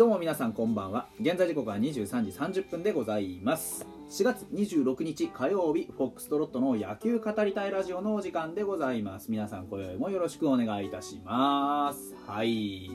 [0.00, 1.08] どうも皆さんこんばんは。
[1.20, 2.30] 現在時刻は23時
[2.62, 3.84] 30分でございます。
[4.08, 9.30] 4月26日火曜日フォックストロットの野球語りたいラジオのお時間でございます。
[9.30, 12.14] 皆さん今宵もよろしくお願いいたします。
[12.26, 12.86] はい。
[12.86, 12.90] い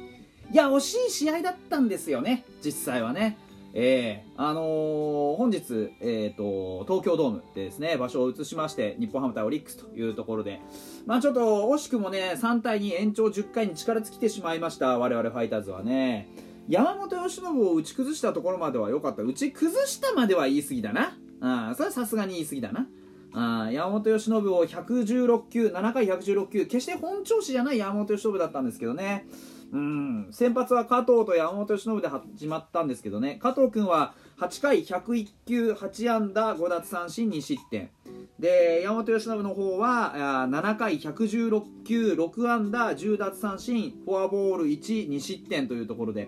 [0.52, 2.44] や惜しい試合だったんですよね。
[2.64, 3.38] 実際はね。
[3.76, 10.60] えー、あのー、本日、えーと、東京ドームでですね場所を移しまして日本ハム対オリックスというところで、
[11.06, 14.98] まあ、ちょっと惜しくもね3対2延長10回に力尽きてしまいました。
[14.98, 16.45] 我々ファイターズはね。
[16.68, 19.22] 山本由伸を打ち崩したところまでは良かった。
[19.22, 21.18] 打ち崩したまでは言い過ぎだな。
[21.42, 22.88] あそれはさすがに言い過ぎだな。
[23.34, 29.28] あ山本由伸を116球7回116球決して本調子じゃない山本由伸だったんですけどね。
[29.72, 33.38] うん先発は加藤と山本由伸で始まったんですけどね。
[33.42, 37.92] 加藤君は8回101球8安打5奪三振2失点。
[38.40, 46.28] で山本由伸の方は7回116球6安打10奪三振フォアボール12失点というところで。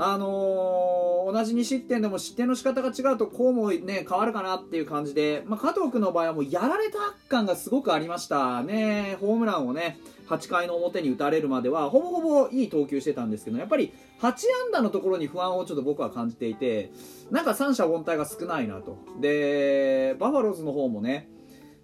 [0.00, 9.16] あのー、同じ2失点でも失点の仕方が違うとこうもね変わるかなっていう感じで、まあ、加藤君の場合はもうやられた感がすごくありましたね。
[9.20, 14.38] ホームランをね8回の表に打たれるまではほぼほぼいい投球してたんですけどやっぱり8安
[14.72, 16.92] 打のところに不安をちょっと僕は感じていて
[17.32, 18.98] なんか三者凡退が少ないなと。
[19.20, 21.28] でバファローズの方もね、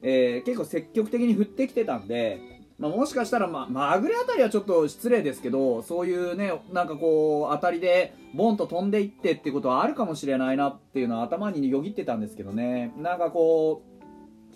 [0.02, 12.92] えー、結構積極的に振ってきてたんでまあ、もしかしたら、まあ、まぐれあたりはちょっと失礼ですけどそういうねなんかこう当たりでボンと飛んでいってってことはあるかもしれないなっていうのは頭によぎってたんですけどね。
[12.96, 13.82] なんかこ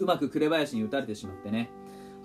[0.01, 1.71] ううまく紅林に打たれてしまってね。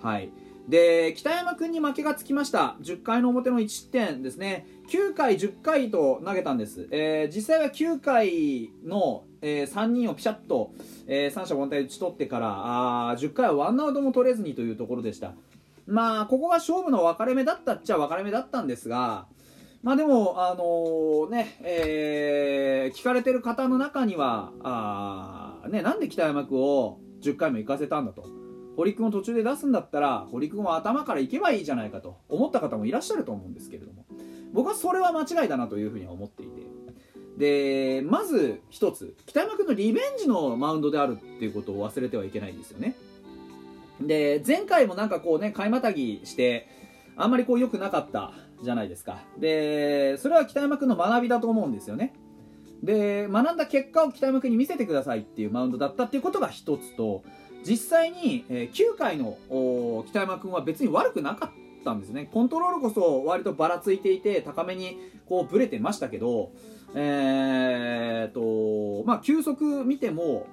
[0.02, 0.30] はい。
[0.68, 2.76] で北山君に負けがつきました。
[2.82, 4.66] 10回の表の1失点ですね。
[4.90, 10.72] 9回10回と投げたんです、えー、実際は9回の、えー、3人をピシャッと、
[11.06, 15.32] えー、三者凡退打ち取ってからあ10回はワンアウトも取れずにというところでした。
[15.86, 19.26] まあここが勝負の分かれ目だったっちゃ分かれ目だったんですが
[19.82, 28.26] まあでもあのー、ねえー、聞かれてる方の中にはあねなんで北山君を10回も行かせたんだと。
[28.76, 34.04] 堀君を途中で出すんだったら堀君は頭から行けばいいじゃないかと思った方もいらっしゃると思うんですけれども。
[34.52, 36.62] 僕はそれは間違いだなというふうには思っていて。
[37.36, 42.94] でまず一つ北山君のリベンジのマウンドであるっていうことを忘れてはいけないんですよね。
[44.00, 46.68] で前回もなんかこうね買いまたぎして
[47.16, 48.32] あんまりこう良くなかった
[48.62, 49.22] じゃないですか。
[49.38, 52.14] でそれは北山君の学びだと思うんですよね。
[52.82, 57.22] で学んだ結果を北山君に見せてくださいっていうマウンドだったっていうことが一つと
[57.66, 59.38] 実際に、え9回の
[60.06, 62.28] 北山君は別に悪くなかったんですね。
[62.30, 66.50] コントロールこそ割とばらついていて高めにこうブレてましたけど
[66.94, 70.46] えー、とまあ球速見ても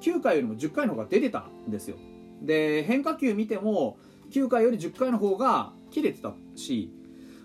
[0.00, 1.96] 9回よりも10回の方が出てたんですよ。
[2.40, 3.98] で変化球見ても
[4.30, 6.92] 9回より10回の方が切れてたし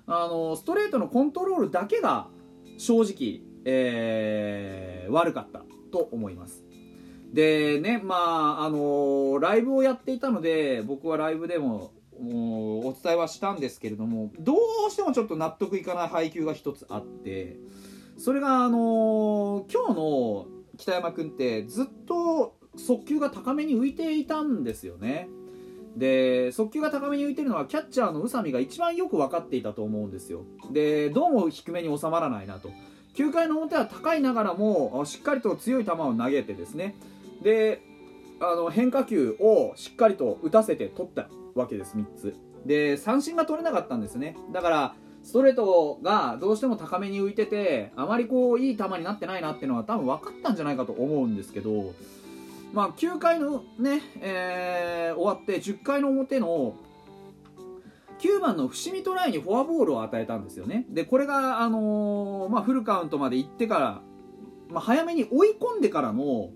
[0.08, 2.28] あのストレートのコントロールだけが
[2.78, 6.64] 正直、えー、悪かったと思います。
[7.34, 14.54] でねまああのライブをやっていたので僕はライブでもお伝えはしたんですけれどもど
[14.88, 17.58] うしてもちょっと納得いかない配球が一つあって
[18.18, 20.46] それがあの今日の
[20.78, 25.30] 北山君ってずっと速球が高めに浮いていたんですよね。
[25.96, 30.42] で速球が高めに浮いてるのはキャッチャーの宇佐美が一番よく分かっていたと思うんですよ。
[30.72, 32.70] でどうも低めに収まらないなと。
[33.16, 36.96] 9回の表は高いながらもしっかりと強い球を投げてですね。
[37.42, 37.82] で
[38.42, 42.36] あの変化球をしっかりと打たせて取ったわけです3つ。
[42.66, 44.36] で三振が取れなかったんですね。
[44.52, 51.94] だからストレートがどうしても高めに浮いててあまりこういい球になってないなっていうのは多分分かったんじゃないかと思うんですけど
[52.74, 56.76] まあ、9回のね、えー、終わって10回の表の
[58.20, 60.86] 9番の伏見トライにフォアボールを与えたんですよね。
[60.90, 64.02] でこれが、あのー、まあ、フルカウントまで行ってから、
[64.70, 66.50] まあ、早めに追い込んでからの、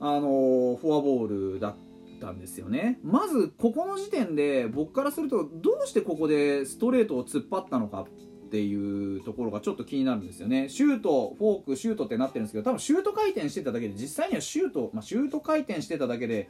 [0.00, 1.76] あのー、フォアボールだっ
[2.20, 2.98] たんですよね。
[3.02, 8.06] まずここの時点で僕からするとどうしてここでストレートを突っ張ったのか。
[8.54, 10.68] っていうところがちょっと気になるんですよね。
[10.68, 16.48] シュートフォークシュートってなってるんですけど多分シュート回転してただけで実際にはシュート、まあ、シュート回転してただけで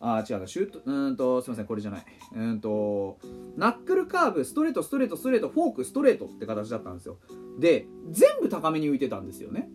[0.00, 2.04] あ違うなシュートうんとすいませんこれじゃない。
[2.34, 3.20] うんと
[3.56, 7.18] ナックルカーブストレートストレートストレートフォークストレートって形だったんですよ。
[7.60, 9.70] で全部高めに浮いてたんですよね。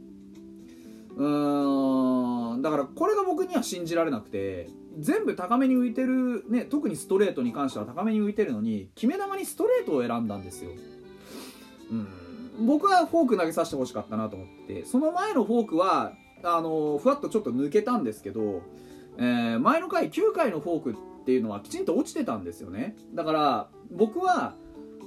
[1.16, 4.68] うーんだからこれが僕には信じられなくて
[5.00, 10.72] 全部高めに浮いてる、ね、特にストレートに関しては高めに浮いてるのに決め球にストレートを選んだんですよ。
[12.58, 16.14] うん、僕はフォーク投げさせてほしかったなと思ってその前のフォークは
[16.44, 18.62] あのふわっとちょっと抜けたんですけど、
[19.18, 22.96] えー、前の回9回のフォークっていうのはきちんと落ちてたんですよね。
[23.14, 24.56] だから僕は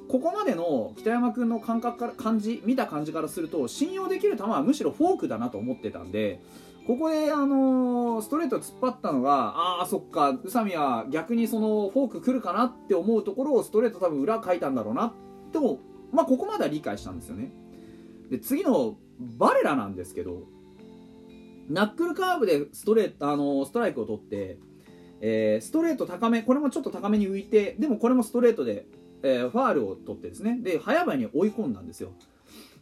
[0.08, 6.40] ここまでの北山君の感覚から感じ見た感じからすると信用できる球はむしろフォークだなと思ってたんで
[6.86, 15.12] ここで、あのー、ストレート突っ張ったのがああそっか宇佐美は逆にそのフォーク来るかなって思うところをストレート多分裏書いたんだろうなっ
[15.50, 15.58] て
[16.12, 17.50] まあここまでは理解したんですよね。
[18.30, 20.42] で次のバレラなんですけど
[21.68, 24.58] ナックルカーブでストレート、あの、ストライクを取って、
[25.20, 28.86] えー、ストレート高めこれもちょっと高めに浮いてでもこれもストレートで
[29.22, 30.58] えー、ファールを取ってですね。
[30.60, 32.12] で早々に追い込んだんですよ。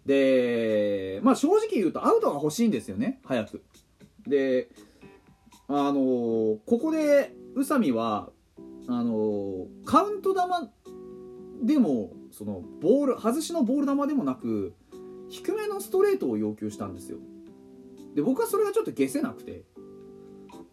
[0.04, 3.62] でまあ正直言うとアウトが欲しいんですよね早く。
[4.26, 4.68] で
[5.68, 8.28] あのー、ここで宇佐美は
[8.86, 10.40] あのー、カウント球
[11.62, 14.74] でもそのボール外しのボール球でもなく
[15.28, 17.18] 低めのストレートを要求したんですよ。
[18.14, 19.62] で僕はそれがちょっと消せなくて。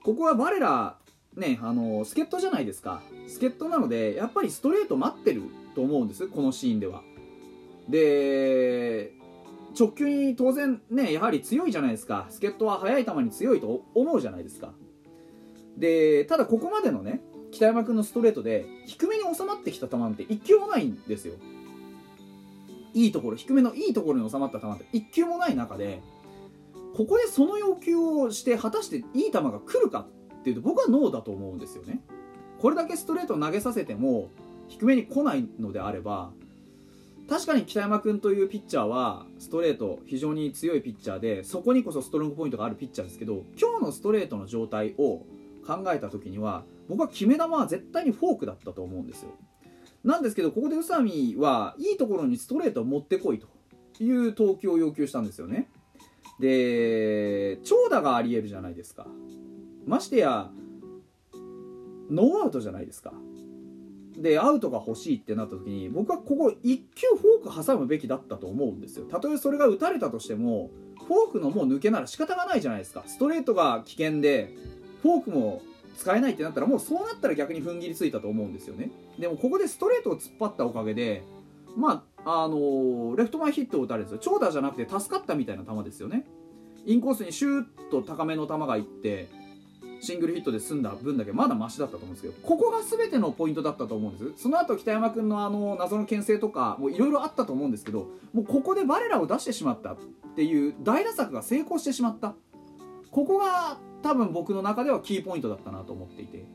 [0.03, 0.97] ここはバレラ
[1.35, 3.03] ねあの助っ人じゃないですか。
[3.27, 5.43] 助っ人なのでやっぱりストレート待ってる
[5.75, 6.27] と思うんです。
[6.27, 7.03] このシーンでは。
[7.87, 9.13] で
[9.79, 12.25] 直球に当然ねやはり強いじゃないですか。
[12.31, 14.73] 助っ人は速い球に強いと思うじゃないですか。
[15.77, 17.21] でただここまでのね
[17.51, 21.35] 北山君のストレートで低めに収まってきた球なんて1球もないんですよ。
[22.93, 26.01] いいところ低めのいいところに収まった球って1球もない中で
[26.95, 30.07] ここでその要求をして果たしていい球が来るか
[30.39, 32.01] っていうと僕はノーだと思うんですよね。
[32.59, 34.29] これだけストレートを投げさせても
[34.67, 36.31] 低めに来ないのであれば
[37.27, 45.25] 確かに北山君というピッチャーはストレート非常に強いピッチャーでそこにこそストロングポイントがあるピッチャーですけど今日のストレートの状態を
[45.65, 49.31] 考えた時には僕は決め球は絶対にフォークだったと思うんですよ。
[50.03, 53.47] なんですけどここで宇佐美はいいところにストレートを持ってこいと
[54.03, 55.69] いう投球を要求したんですよね。
[56.39, 59.07] で長打がありえるじゃないですか。
[59.85, 60.49] ましてや
[62.09, 63.13] ノーアウトじゃないですか。
[64.17, 69.05] でアウトが欲しいってなった時に僕はここ1球フォーク挟むべきだったと思うんですよ。
[69.05, 70.71] たとえそれが打たれたとしても
[71.07, 73.03] フォークのもう抜けなら仕方がないじゃないですか。
[73.05, 74.53] ストレートが危険で
[75.01, 75.61] フォークも
[76.01, 78.89] 使えないってなったらもうそうなったら逆に踏ん切りついたと思うんですよね。
[79.19, 81.23] でもここでストレートを突っ張ったおかげで
[81.77, 86.25] まああのー、レフト前ヒットを打たれるんですよ長打じゃなくて助かったみたいな球ですよね。
[86.85, 89.29] インコースにシューッと高めの球がいって
[90.01, 94.43] シングルヒットで済んだ分だけまだマシだったと思うんですけどここが全てのポイントだったと思うんです。
[94.43, 99.97] その後北山君のあの謎の牽制とかもいろいろあったと思うんですけどもうここでバレラを出してしまったっ
[100.35, 102.33] ていう大打作が成功してしまった。
[103.11, 106.45] ここが多分僕の中ではキーポイントだったなと思っていて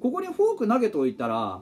[0.00, 1.60] ここにフォーク投げておいたら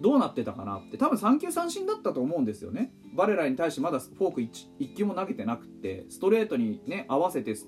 [0.00, 2.92] どうなってたかなって多分3球三振だったと思うんですよね。
[3.14, 4.50] バレラに対してまだフォーク 1,
[4.80, 7.60] 1球も投げてなくてストレートにね合わせてフ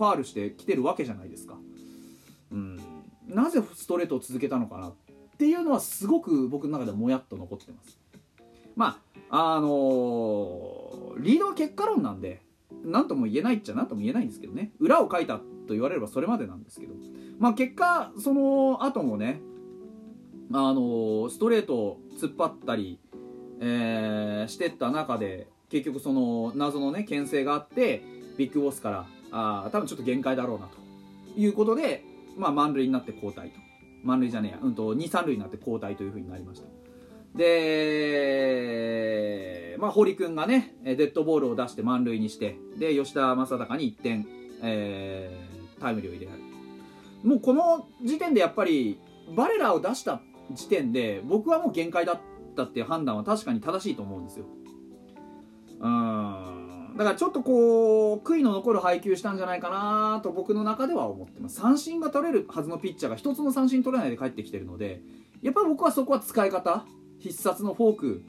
[0.00, 1.56] ァールしてきてるわけじゃないですか。
[2.50, 2.76] うん、
[3.28, 4.94] なぜストレートを続けたのかなっ
[5.38, 7.98] ていうのはすごく僕の中でもやっと残ってます。
[8.74, 9.00] ま
[9.30, 12.42] ああのー、リードは結果論なんで
[12.84, 14.72] 何とも言えないっちゃ何とも言えないんですけどね。
[14.78, 16.94] 裏を書いたと言われればそれまでなんですけど。
[17.38, 19.40] まあ結果その後もね
[20.52, 22.98] あのー、ストレートを突っ張ったり、
[23.60, 28.02] えー、してった中で結局その謎のね牽制があって
[28.38, 30.78] ビッグボスからあ多分ちょっと限界だろうなと
[31.38, 32.04] いうことで
[32.36, 33.58] まあ、満塁になって交代と。
[34.02, 36.68] 満塁じゃねえや、うんと、2、3塁になって交代というふうになりました。
[37.36, 38.96] で、
[39.78, 44.26] まあ、堀君がね、デッドボールを出して満塁にして、で、吉田正尚に1点、
[44.62, 46.44] えー、タイムリーを入れられる。
[47.22, 48.98] もうこの時点でやっぱり、
[49.34, 50.20] バレラを出した
[50.52, 52.20] 時点で、僕はもう限界だっ
[52.56, 54.46] たっていう判断は確かに正しいと思うんですよ。
[55.80, 56.66] うん。
[56.96, 65.02] だからちょっとこう悔いの残る配球したんじゃないかなと僕の中では思ってます三振が取れるはずのピッチャーが一つの三振取れないで帰ってきてるので
[65.42, 66.86] やっぱり僕はそこは使い方
[67.28, 68.24] 必殺のフォーク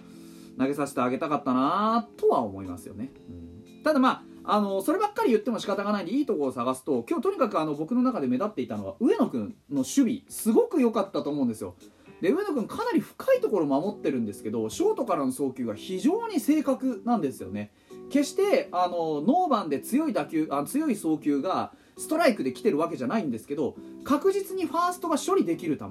[0.58, 11.76] 投げさせてあげたかったなとは思いますよね、うん、ただまああのそればっかり言っても仕方がないんでいいところを探すと今日とにかくあの僕の中で目立っていたのは上野君の守備すごく良かったと思うんですよ。
[12.22, 17.72] で上野君かなり深いところ守ってるんですけどショートからの送球が非常に正確なんですよね。
[18.10, 23.76] 決してあのノーバンで強い打球あ強い送球がストライクで来てるわけじゃないんですけど
[24.06, 25.86] 確実にファーストが処理できる球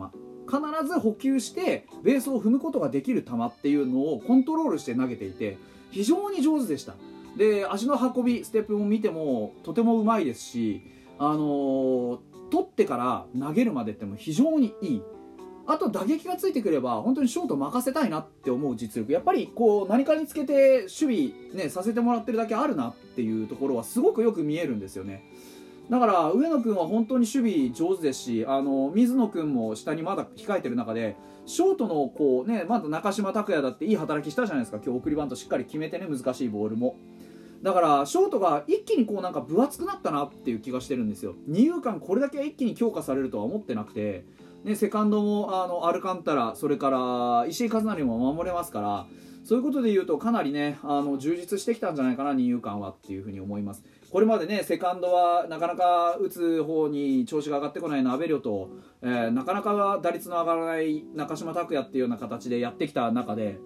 [0.47, 5.59] 必ず補給してベースを踏むことができる球っていうのをコントロールして投げていて
[5.91, 6.95] 非常に上手でした。
[7.37, 10.81] で足の運びステップも見てもとてもうまいですし
[11.19, 12.19] あのー、
[12.51, 15.03] 取ってから投げるまでっても非常にいい。
[15.69, 19.13] あと打撃がついてくれば本当にショート任せたいなって思う実力。
[19.13, 25.25] やっぱりこう何かにつけて守備、ね、させてもらってるだけあるなっていうところはすごくよく見えるんですよね。
[25.89, 31.17] だから上野君は本当に守備上手ですしあの水野君も下にまだ控えてる中で
[31.47, 34.81] ショートのこうねまだ中島拓也だっていい働きしたじゃないですか。
[34.85, 36.97] 今日送りバントしっかり決めてね難しいボールも。
[37.63, 41.35] だからショートが一気にこうなんか分厚くなったなっていう気がしてるんですよ。
[41.47, 44.25] 二遊間これだけ一気に強化されるとは思ってなくて
[44.67, 49.07] ね、セカンドもあのアルカンタラそれから石井和成も守れますから
[49.45, 53.85] そういうことで言うとかなりねあの充実してきたんじゃないかな二遊間はっていうふうに思います。
[54.11, 58.71] これまでねセカンドはなかなか打つ方に調子が上がってこないナベリョと、
[59.03, 63.61] えー、なかなか打率の上がらない中島拓也っていうような形でやってきた中で、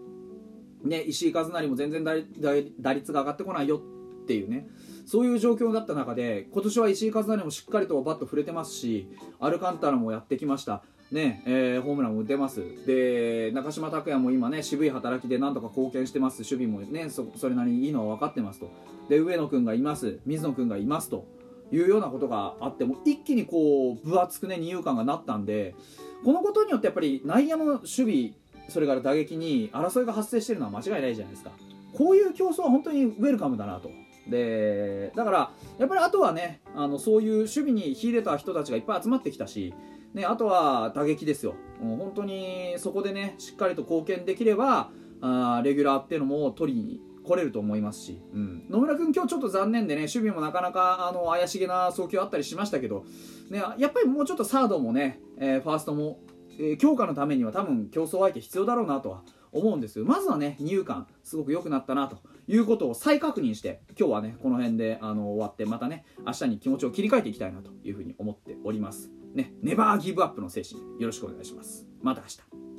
[0.84, 4.68] ね、石井和成も全然打率が上がってこないよっていうね
[5.10, 9.08] そういう状況だった中で今年は石井和成もしっかりとバット触れてますし
[9.40, 10.84] アルカンタラもやってきました。
[11.10, 12.62] ねえー、ホームランも打てます。
[12.86, 16.42] で中島拓也も今ね渋い働きでなんとか貢献してます。
[16.42, 18.70] 守備もねそそれなりにいいのは分かってますと。
[19.08, 20.20] で上野君がいます。
[20.26, 21.26] 水野君がいますと。
[21.72, 25.74] いうようなことがあっても一気にこう分厚くね二遊間がなったんで
[26.24, 28.32] このことによってやっぱり内野の守備
[28.68, 31.50] それから打撃に争いが発生してるのは間違いないじゃないですか。
[31.94, 33.90] こういう競争は本当にウェルカムだなと。
[34.28, 39.74] でだからやっぱりあとはねあのそういう守備に秀でた人たちがいっぱい集まってきたし、
[40.14, 41.54] ね、あとは打撃ですよ。
[41.80, 53.04] もう本当にそこでねしっかりと貢献できればあレギュラーっていうのも取りに来れると思いますし、うん、野村君、今日ちょっと残念でね守備もなかなかあの怪しげな送球あったりしましたけど、
[53.50, 56.20] ね、やっぱりもうちょっとサードもね、えー、ファーストも、
[56.58, 60.04] えー、強化のためには多分競争相手必要だろうなとは思うんですよ。
[60.04, 69.10] まずはね二遊間すごく良くなったなということを再確認して今日はねこの辺であの終わってまたね明日に気持ちを切り替えていきたいなというふうに思っております。
[69.34, 71.86] ねネバーギブアップの精神よろしくお願いします。
[72.02, 72.69] また明日。